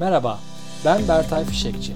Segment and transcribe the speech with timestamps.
[0.00, 0.40] Merhaba,
[0.84, 1.92] ben Bertay Fişekçi.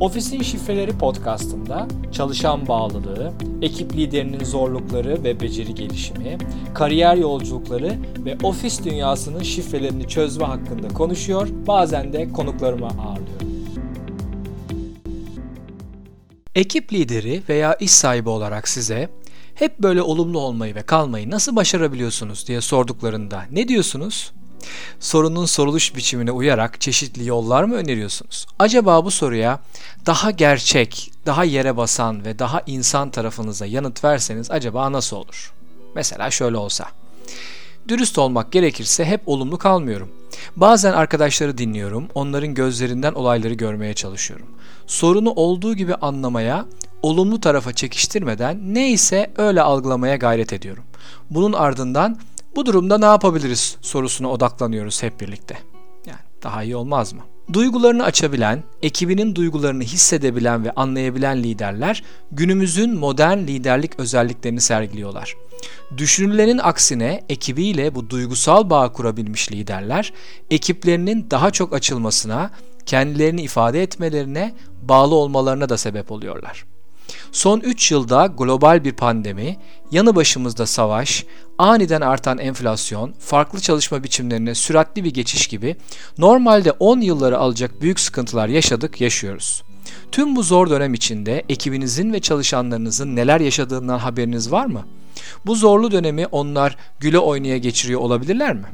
[0.00, 6.38] Ofisin Şifreleri podcastında çalışan bağlılığı, ekip liderinin zorlukları ve beceri gelişimi,
[6.74, 13.48] kariyer yolculukları ve ofis dünyasının şifrelerini çözme hakkında konuşuyor, bazen de konuklarımı ağırlıyorum.
[16.54, 19.08] Ekip lideri veya iş sahibi olarak size
[19.54, 24.32] hep böyle olumlu olmayı ve kalmayı nasıl başarabiliyorsunuz diye sorduklarında ne diyorsunuz?
[25.00, 28.46] Sorunun soruluş biçimine uyarak çeşitli yollar mı öneriyorsunuz?
[28.58, 29.60] Acaba bu soruya
[30.06, 35.52] daha gerçek, daha yere basan ve daha insan tarafınıza yanıt verseniz acaba nasıl olur?
[35.94, 36.86] Mesela şöyle olsa.
[37.88, 40.08] Dürüst olmak gerekirse hep olumlu kalmıyorum.
[40.56, 44.46] Bazen arkadaşları dinliyorum, onların gözlerinden olayları görmeye çalışıyorum.
[44.86, 46.66] Sorunu olduğu gibi anlamaya,
[47.02, 50.84] olumlu tarafa çekiştirmeden neyse öyle algılamaya gayret ediyorum.
[51.30, 52.18] Bunun ardından
[52.56, 55.58] bu durumda ne yapabiliriz sorusuna odaklanıyoruz hep birlikte.
[56.06, 57.20] Yani daha iyi olmaz mı?
[57.52, 65.36] Duygularını açabilen, ekibinin duygularını hissedebilen ve anlayabilen liderler günümüzün modern liderlik özelliklerini sergiliyorlar.
[65.96, 70.12] Düşünülenin aksine ekibiyle bu duygusal bağ kurabilmiş liderler
[70.50, 72.50] ekiplerinin daha çok açılmasına,
[72.86, 76.64] kendilerini ifade etmelerine, bağlı olmalarına da sebep oluyorlar.
[77.32, 79.56] Son 3 yılda global bir pandemi,
[79.90, 81.24] yanı başımızda savaş,
[81.58, 85.76] aniden artan enflasyon, farklı çalışma biçimlerine süratli bir geçiş gibi
[86.18, 89.62] normalde 10 yılları alacak büyük sıkıntılar yaşadık, yaşıyoruz.
[90.12, 94.82] Tüm bu zor dönem içinde ekibinizin ve çalışanlarınızın neler yaşadığından haberiniz var mı?
[95.46, 98.66] Bu zorlu dönemi onlar güle oynaya geçiriyor olabilirler mi?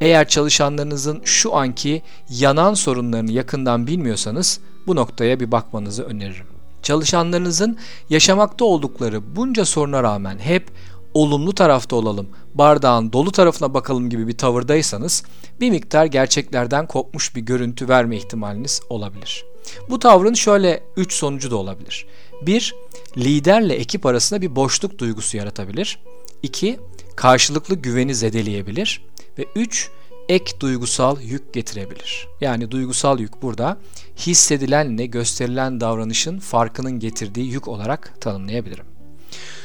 [0.00, 6.49] Eğer çalışanlarınızın şu anki yanan sorunlarını yakından bilmiyorsanız bu noktaya bir bakmanızı öneririm.
[6.90, 10.70] Çalışanlarınızın yaşamakta oldukları bunca soruna rağmen hep
[11.14, 15.22] olumlu tarafta olalım, bardağın dolu tarafına bakalım gibi bir tavırdaysanız
[15.60, 19.44] bir miktar gerçeklerden kopmuş bir görüntü verme ihtimaliniz olabilir.
[19.90, 22.06] Bu tavrın şöyle 3 sonucu da olabilir.
[22.42, 22.74] 1.
[23.16, 25.98] Liderle ekip arasında bir boşluk duygusu yaratabilir.
[26.42, 26.80] 2.
[27.16, 29.02] Karşılıklı güveni zedeleyebilir.
[29.38, 29.90] Ve 3
[30.30, 32.28] ek duygusal yük getirebilir.
[32.40, 33.78] Yani duygusal yük burada
[34.16, 38.84] hissedilenle gösterilen davranışın farkının getirdiği yük olarak tanımlayabilirim.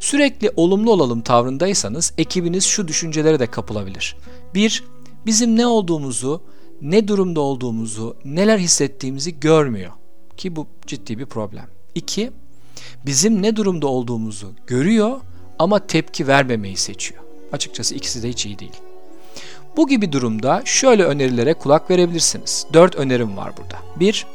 [0.00, 4.16] Sürekli olumlu olalım tavrındaysanız ekibiniz şu düşüncelere de kapılabilir.
[4.54, 4.84] 1.
[5.26, 6.42] Bizim ne olduğumuzu,
[6.82, 9.92] ne durumda olduğumuzu, neler hissettiğimizi görmüyor
[10.36, 11.66] ki bu ciddi bir problem.
[11.94, 12.30] 2.
[13.06, 15.20] Bizim ne durumda olduğumuzu görüyor
[15.58, 17.22] ama tepki vermemeyi seçiyor.
[17.52, 18.85] Açıkçası ikisi de hiç iyi değil.
[19.76, 22.66] Bu gibi durumda şöyle önerilere kulak verebilirsiniz.
[22.72, 23.78] 4 önerim var burada.
[24.00, 24.26] 1.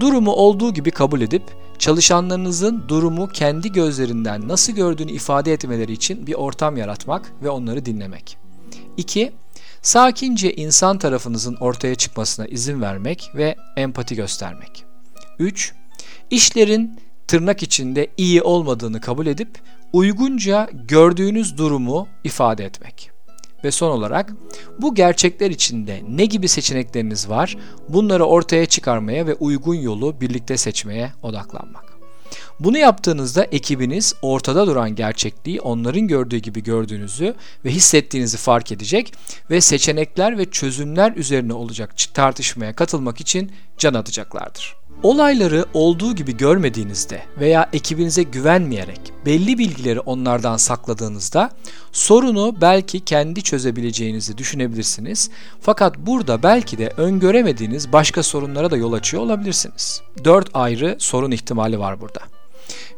[0.00, 1.42] Durumu olduğu gibi kabul edip
[1.78, 8.36] çalışanlarınızın durumu kendi gözlerinden nasıl gördüğünü ifade etmeleri için bir ortam yaratmak ve onları dinlemek.
[8.96, 9.32] 2.
[9.82, 14.84] Sakince insan tarafınızın ortaya çıkmasına izin vermek ve empati göstermek.
[15.38, 15.74] 3.
[16.30, 19.58] İşlerin tırnak içinde iyi olmadığını kabul edip
[19.92, 23.09] uygunca gördüğünüz durumu ifade etmek.
[23.64, 24.32] Ve son olarak
[24.78, 27.56] bu gerçekler içinde ne gibi seçenekleriniz var
[27.88, 31.90] bunları ortaya çıkarmaya ve uygun yolu birlikte seçmeye odaklanmak.
[32.60, 37.34] Bunu yaptığınızda ekibiniz ortada duran gerçekliği onların gördüğü gibi gördüğünüzü
[37.64, 39.14] ve hissettiğinizi fark edecek
[39.50, 44.76] ve seçenekler ve çözümler üzerine olacak tartışmaya katılmak için can atacaklardır.
[45.02, 51.50] Olayları olduğu gibi görmediğinizde veya ekibinize güvenmeyerek belli bilgileri onlardan sakladığınızda
[51.92, 55.30] sorunu belki kendi çözebileceğinizi düşünebilirsiniz.
[55.60, 60.02] Fakat burada belki de öngöremediğiniz başka sorunlara da yol açıyor olabilirsiniz.
[60.24, 62.20] Dört ayrı sorun ihtimali var burada.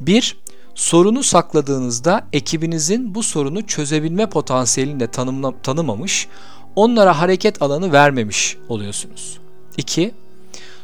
[0.00, 0.36] 1.
[0.74, 6.28] Sorunu sakladığınızda ekibinizin bu sorunu çözebilme potansiyelini de tanımla, tanımamış,
[6.76, 9.38] onlara hareket alanı vermemiş oluyorsunuz.
[9.76, 10.14] 2.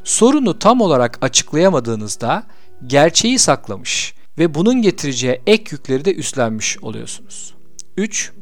[0.05, 2.43] Sorunu tam olarak açıklayamadığınızda
[2.87, 7.55] gerçeği saklamış ve bunun getireceği ek yükleri de üstlenmiş oluyorsunuz.
[7.97, 8.33] 3.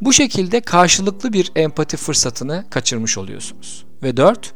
[0.00, 3.84] Bu şekilde karşılıklı bir empati fırsatını kaçırmış oluyorsunuz.
[4.02, 4.54] Ve 4.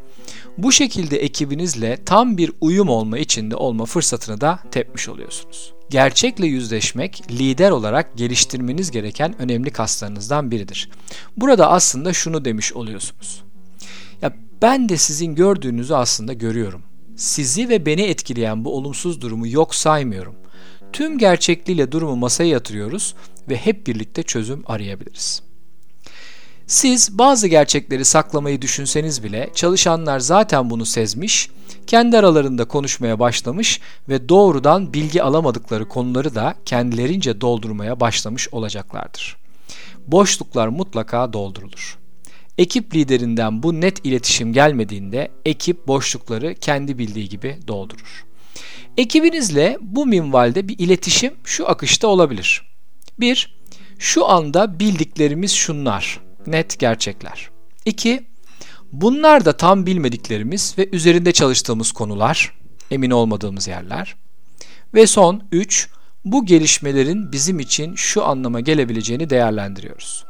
[0.59, 5.73] Bu şekilde ekibinizle tam bir uyum olma içinde olma fırsatını da tepmiş oluyorsunuz.
[5.91, 10.91] Gerçekle yüzleşmek lider olarak geliştirmeniz gereken önemli kaslarınızdan biridir.
[11.37, 13.43] Burada aslında şunu demiş oluyorsunuz.
[14.23, 14.33] Ya
[14.63, 16.83] ben de sizin gördüğünüzü aslında görüyorum.
[17.17, 20.35] Sizi ve beni etkileyen bu olumsuz durumu yok saymıyorum.
[20.93, 23.15] Tüm gerçekliğiyle durumu masaya yatırıyoruz
[23.49, 25.43] ve hep birlikte çözüm arayabiliriz.
[26.67, 31.51] Siz bazı gerçekleri saklamayı düşünseniz bile çalışanlar zaten bunu sezmiş,
[31.87, 39.37] kendi aralarında konuşmaya başlamış ve doğrudan bilgi alamadıkları konuları da kendilerince doldurmaya başlamış olacaklardır.
[40.07, 41.99] Boşluklar mutlaka doldurulur.
[42.59, 48.25] Ekip liderinden bu net iletişim gelmediğinde ekip boşlukları kendi bildiği gibi doldurur.
[49.01, 52.63] Ekibinizle bu minvalde bir iletişim şu akışta olabilir.
[53.21, 53.61] 1.
[53.99, 56.21] Şu anda bildiklerimiz şunlar.
[56.47, 57.51] Net gerçekler.
[57.85, 58.27] 2.
[58.93, 62.55] Bunlar da tam bilmediklerimiz ve üzerinde çalıştığımız konular,
[62.91, 64.17] emin olmadığımız yerler.
[64.95, 65.89] Ve son 3.
[66.25, 70.25] Bu gelişmelerin bizim için şu anlama gelebileceğini değerlendiriyoruz.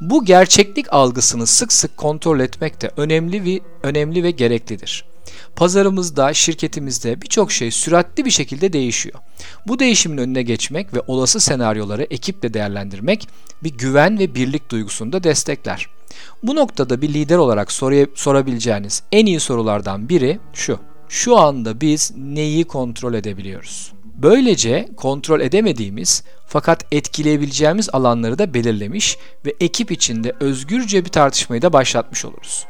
[0.00, 5.11] Bu gerçeklik algısını sık sık kontrol etmek de önemli ve önemli ve gereklidir.
[5.56, 9.18] Pazarımızda, şirketimizde birçok şey süratli bir şekilde değişiyor.
[9.66, 13.28] Bu değişimin önüne geçmek ve olası senaryoları ekiple değerlendirmek
[13.62, 15.86] bir güven ve birlik duygusunu da destekler.
[16.42, 20.78] Bu noktada bir lider olarak soruya, sorabileceğiniz en iyi sorulardan biri şu.
[21.08, 23.92] Şu anda biz neyi kontrol edebiliyoruz?
[24.04, 31.72] Böylece kontrol edemediğimiz fakat etkileyebileceğimiz alanları da belirlemiş ve ekip içinde özgürce bir tartışmayı da
[31.72, 32.66] başlatmış oluruz.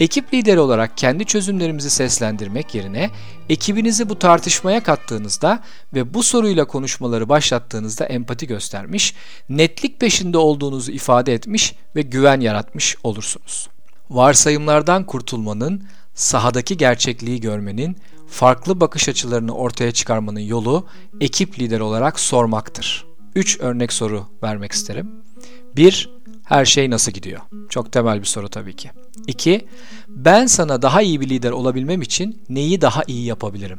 [0.00, 3.10] Ekip lideri olarak kendi çözümlerimizi seslendirmek yerine
[3.48, 5.62] ekibinizi bu tartışmaya kattığınızda
[5.94, 9.14] ve bu soruyla konuşmaları başlattığınızda empati göstermiş,
[9.48, 13.68] netlik peşinde olduğunuzu ifade etmiş ve güven yaratmış olursunuz.
[14.10, 17.96] Varsayımlardan kurtulmanın, sahadaki gerçekliği görmenin,
[18.28, 20.86] farklı bakış açılarını ortaya çıkarmanın yolu
[21.20, 23.06] ekip lideri olarak sormaktır.
[23.34, 25.10] 3 örnek soru vermek isterim.
[25.76, 26.17] 1.
[26.48, 27.40] Her şey nasıl gidiyor?
[27.68, 28.90] Çok temel bir soru tabii ki.
[29.26, 29.66] 2.
[30.08, 33.78] Ben sana daha iyi bir lider olabilmem için neyi daha iyi yapabilirim?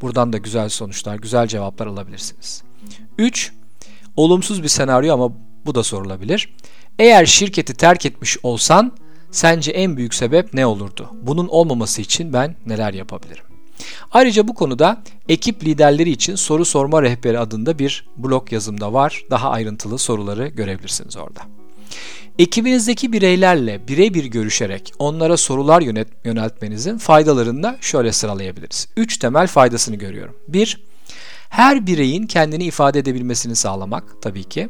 [0.00, 2.62] Buradan da güzel sonuçlar, güzel cevaplar alabilirsiniz.
[3.18, 3.52] 3.
[4.16, 5.32] Olumsuz bir senaryo ama
[5.66, 6.54] bu da sorulabilir.
[6.98, 8.92] Eğer şirketi terk etmiş olsan
[9.30, 11.10] sence en büyük sebep ne olurdu?
[11.22, 13.44] Bunun olmaması için ben neler yapabilirim?
[14.12, 19.24] Ayrıca bu konuda ekip liderleri için soru sorma rehberi adında bir blog yazımda var.
[19.30, 21.40] Daha ayrıntılı soruları görebilirsiniz orada.
[22.38, 28.88] Ekibinizdeki bireylerle birebir görüşerek onlara sorular yönet, yöneltmenizin faydalarını da şöyle sıralayabiliriz.
[28.96, 30.36] Üç temel faydasını görüyorum.
[30.48, 30.80] Bir,
[31.48, 34.68] her bireyin kendini ifade edebilmesini sağlamak tabii ki.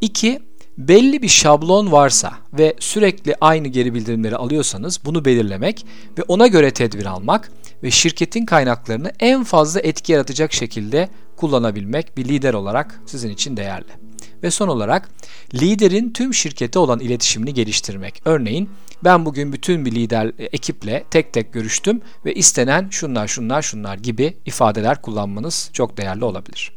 [0.00, 0.40] İki,
[0.78, 5.86] belli bir şablon varsa ve sürekli aynı geri bildirimleri alıyorsanız bunu belirlemek
[6.18, 7.50] ve ona göre tedbir almak
[7.82, 14.07] ve şirketin kaynaklarını en fazla etki yaratacak şekilde kullanabilmek bir lider olarak sizin için değerli.
[14.42, 15.08] Ve son olarak
[15.54, 18.22] liderin tüm şirkete olan iletişimini geliştirmek.
[18.24, 18.70] Örneğin
[19.04, 23.96] ben bugün bütün bir lider e, ekiple tek tek görüştüm ve istenen şunlar şunlar şunlar
[23.96, 26.72] gibi ifadeler kullanmanız çok değerli olabilir.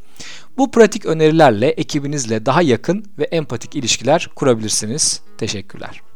[0.58, 5.22] Bu pratik önerilerle ekibinizle daha yakın ve empatik ilişkiler kurabilirsiniz.
[5.38, 6.11] Teşekkürler.